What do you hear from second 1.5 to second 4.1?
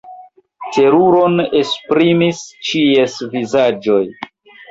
esprimis ĉies vizaĝoj.